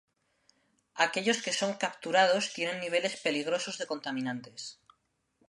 [1.05, 4.61] Aquellos que son capturados tienen niveles peligrosos de contaminantes.